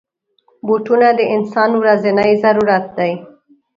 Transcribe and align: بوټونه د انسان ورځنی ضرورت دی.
بوټونه 0.67 1.09
د 1.19 1.21
انسان 1.35 1.69
ورځنی 1.81 2.31
ضرورت 2.43 2.85
دی. 2.97 3.11